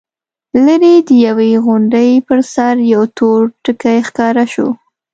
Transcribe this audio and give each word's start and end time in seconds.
ليرې 0.63 0.95
د 1.07 1.09
يوې 1.25 1.51
غونډۍ 1.65 2.09
پر 2.27 2.39
سر 2.53 2.75
يو 2.93 3.03
تور 3.17 3.39
ټکی 3.63 3.97
ښکاره 4.07 4.45
شو. 4.53 4.69